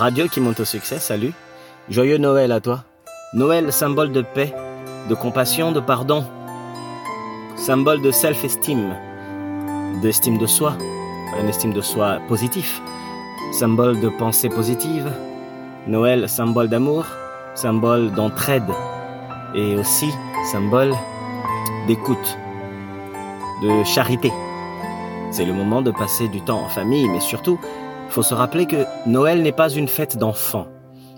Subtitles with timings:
[0.00, 1.34] Radio qui monte au succès, salut.
[1.90, 2.84] Joyeux Noël à toi.
[3.34, 4.54] Noël, symbole de paix,
[5.10, 6.24] de compassion, de pardon.
[7.54, 8.94] Symbole de self-esteem,
[10.00, 10.72] d'estime de soi,
[11.38, 12.80] un estime de soi positif.
[13.52, 15.12] Symbole de pensée positive.
[15.86, 17.04] Noël, symbole d'amour,
[17.54, 18.72] symbole d'entraide
[19.54, 20.08] et aussi
[20.50, 20.94] symbole
[21.86, 22.38] d'écoute,
[23.62, 24.32] de charité.
[25.30, 27.60] C'est le moment de passer du temps en famille, mais surtout,
[28.10, 30.66] faut se rappeler que Noël n'est pas une fête d'enfants,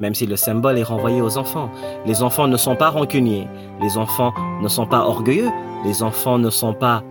[0.00, 1.70] même si le symbole est renvoyé aux enfants.
[2.06, 3.48] Les enfants ne sont pas rancuniers,
[3.80, 5.50] les enfants ne sont pas orgueilleux,
[5.84, 7.02] les enfants ne sont pas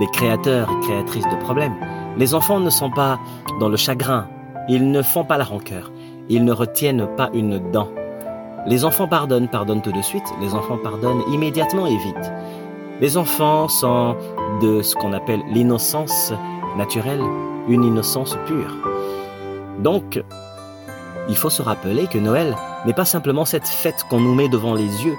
[0.00, 1.74] des créateurs et créatrices de problèmes.
[2.16, 3.18] Les enfants ne sont pas
[3.60, 4.26] dans le chagrin,
[4.68, 5.92] ils ne font pas la rancœur,
[6.28, 7.88] ils ne retiennent pas une dent.
[8.66, 12.32] Les enfants pardonnent, pardonnent tout de suite, les enfants pardonnent immédiatement et vite.
[13.00, 14.16] Les enfants sont
[14.60, 16.34] de ce qu'on appelle l'innocence
[16.76, 17.22] naturelle,
[17.68, 18.76] une innocence pure.
[19.80, 20.22] Donc,
[21.28, 24.74] il faut se rappeler que Noël n'est pas simplement cette fête qu'on nous met devant
[24.74, 25.16] les yeux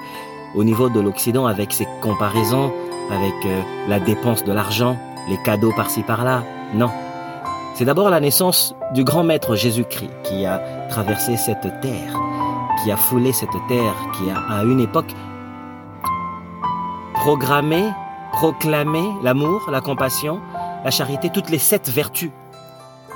[0.54, 2.72] au niveau de l'Occident avec ses comparaisons,
[3.10, 4.96] avec euh, la dépense de l'argent,
[5.28, 6.42] les cadeaux par-ci par-là.
[6.74, 6.90] Non.
[7.74, 10.58] C'est d'abord la naissance du grand maître Jésus-Christ qui a
[10.90, 12.20] traversé cette terre,
[12.82, 15.12] qui a foulé cette terre, qui a à une époque
[17.14, 17.84] programmé,
[18.32, 20.40] proclamé l'amour, la compassion,
[20.84, 22.30] la charité, toutes les sept vertus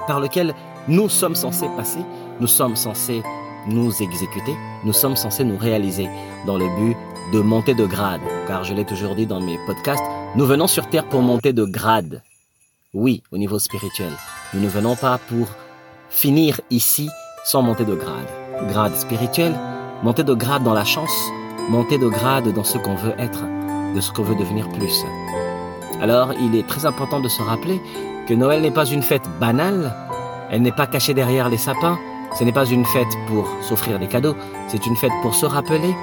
[0.07, 0.55] par lesquelles
[0.89, 2.01] nous sommes censés passer,
[2.41, 3.23] nous sommes censés
[3.67, 6.09] nous exécuter, nous sommes censés nous réaliser
[6.47, 6.97] dans le but
[7.33, 8.21] de monter de grade.
[8.47, 10.05] Car je l'ai toujours dit dans mes podcasts,
[10.37, 12.23] nous venons sur Terre pour monter de grade.
[12.95, 14.13] Oui, au niveau spirituel.
[14.55, 15.49] Nous ne venons pas pour
[16.09, 17.09] finir ici
[17.45, 18.29] sans monter de grade.
[18.69, 19.55] Grade spirituel,
[20.03, 21.15] monter de grade dans la chance,
[21.69, 23.43] monter de grade dans ce qu'on veut être,
[23.95, 25.05] de ce qu'on veut devenir plus.
[26.01, 27.81] Alors, il est très important de se rappeler
[28.29, 29.95] que Noël n'est pas une fête banale,
[30.51, 31.99] elle n'est pas cachée derrière les sapins,
[32.39, 34.37] ce n'est pas une fête pour s'offrir des cadeaux,
[34.69, 35.95] c'est une fête pour se rappeler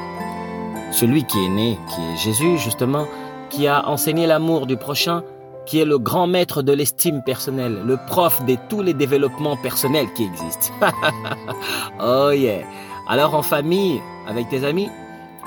[0.92, 3.08] celui qui est né, qui est Jésus justement,
[3.50, 5.24] qui a enseigné l'amour du prochain,
[5.66, 10.08] qui est le grand maître de l'estime personnelle, le prof de tous les développements personnels
[10.14, 10.74] qui existent.
[12.02, 12.64] oh yeah.
[13.08, 14.90] Alors en famille, avec tes amis,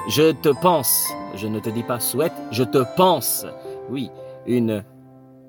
[0.09, 3.47] je te pense, je ne te dis pas souhaite, je te pense.
[3.91, 4.11] Oui,
[4.47, 4.85] une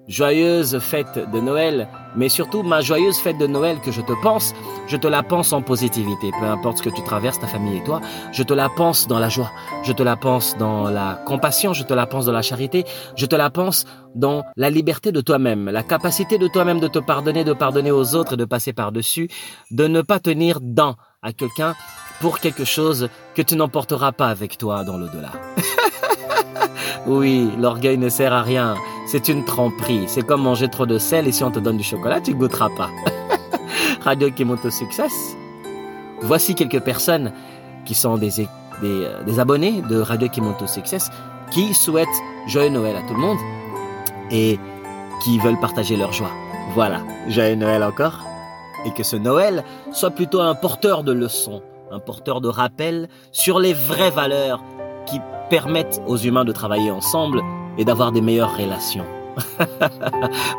[0.08, 4.54] joyeuse fête de Noël, mais surtout ma joyeuse fête de Noël que je te pense,
[4.88, 7.84] je te la pense en positivité, peu importe ce que tu traverses, ta famille et
[7.84, 8.02] toi,
[8.32, 9.52] je te la pense dans la joie,
[9.84, 12.86] je te la pense dans la compassion, je te la pense dans la charité,
[13.16, 13.86] je te la pense
[14.16, 18.16] dans la liberté de toi-même, la capacité de toi-même de te pardonner, de pardonner aux
[18.16, 19.30] autres et de passer par-dessus,
[19.72, 21.76] de ne pas tenir dans à quelqu'un
[22.22, 25.32] pour quelque chose que tu n'emporteras pas avec toi dans l'au-delà.
[27.08, 28.76] oui, l'orgueil ne sert à rien.
[29.08, 30.04] C'est une tromperie.
[30.08, 32.70] C'est comme manger trop de sel et si on te donne du chocolat, tu goûteras
[32.76, 32.90] pas.
[34.04, 35.08] Radio au succès.
[36.22, 37.32] Voici quelques personnes
[37.86, 38.48] qui sont des,
[38.84, 40.28] euh, des abonnés de Radio
[40.62, 40.98] au succès
[41.52, 42.08] qui souhaitent
[42.48, 43.38] joyeux Noël à tout le monde
[44.30, 44.60] et
[45.24, 46.32] qui veulent partager leur joie.
[46.74, 48.20] Voilà, joyeux Noël encore.
[48.86, 49.64] Et que ce Noël
[49.94, 54.62] soit plutôt un porteur de leçons, un porteur de rappel sur les vraies valeurs
[55.08, 57.42] qui permettent aux humains de travailler ensemble
[57.78, 59.06] et d'avoir des meilleures relations.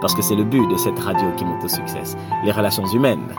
[0.00, 3.34] Parce que c'est le but de cette radio qui monte au succès, les relations humaines.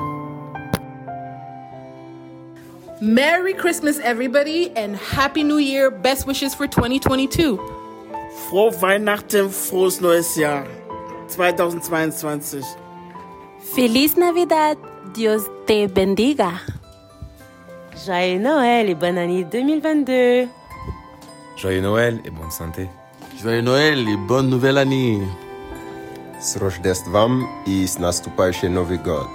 [3.02, 5.90] Merry Christmas, everybody, and Happy New Year.
[5.90, 7.58] Best wishes for 2022.
[8.50, 10.66] Frohe Weihnachten, frohes neues Jahr
[11.30, 12.62] 2022.
[13.74, 14.78] Feliz Navidad.
[15.14, 16.52] Dios te bendiga.
[18.06, 20.59] Joyeux Noël et bonne année 2022.
[21.62, 22.90] Joyeux Noël et bonne santé.
[23.38, 25.20] Joyeux Noël et bonne nouvelle année.
[26.40, 29.28] Srojdestvam i nastupajuše Novi God.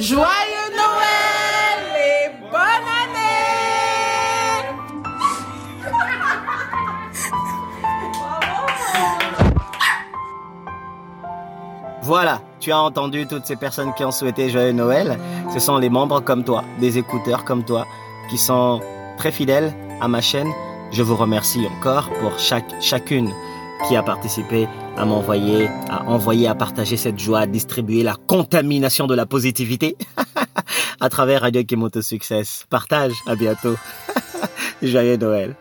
[0.00, 3.38] Joyeux Noël et bonne année.
[12.02, 15.20] Voilà, tu as entendu toutes ces personnes qui ont souhaité joyeux Noël.
[15.54, 17.86] Ce sont les membres comme toi, des écouteurs comme toi,
[18.28, 18.80] qui sont
[19.18, 20.50] très fidèles à ma chaîne.
[20.92, 23.32] Je vous remercie encore pour chaque, chacune
[23.86, 24.66] qui a participé
[24.96, 29.96] à m'envoyer, à envoyer, à partager cette joie, à distribuer la contamination de la positivité
[31.00, 32.64] à travers Radio Kimoto Success.
[32.70, 33.76] Partage, à bientôt.
[34.82, 35.56] Joyeux Noël.